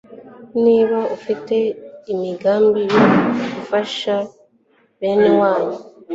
niba 0.63 0.99
ufite 1.15 1.55
imigambi 2.13 2.83
yo 3.45 3.49
gufasha 3.55 4.15
benewanyu 4.99 5.75